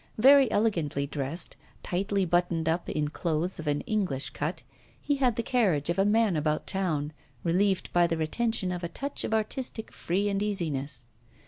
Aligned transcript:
Very 0.17 0.49
elegantly 0.49 1.05
dressed, 1.05 1.55
tightly 1.83 2.25
buttoned 2.25 2.67
up 2.67 2.89
in 2.89 3.09
clothes 3.09 3.59
of 3.59 3.67
an 3.67 3.81
English 3.81 4.31
cut, 4.31 4.63
he 4.99 5.17
had 5.17 5.35
the 5.35 5.43
carriage 5.43 5.91
of 5.91 5.99
a 5.99 6.05
man 6.05 6.35
about 6.35 6.65
town, 6.65 7.13
relieved 7.43 7.93
by 7.93 8.07
the 8.07 8.17
retention 8.17 8.71
of 8.71 8.83
a 8.83 8.89
touch 8.89 9.23
of 9.23 9.31
artistic 9.31 9.91
free 9.91 10.27
and 10.27 10.41
easiness. 10.41 11.05